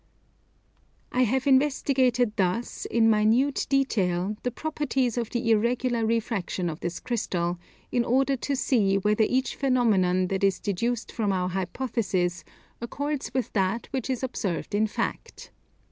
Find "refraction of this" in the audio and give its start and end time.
6.07-6.99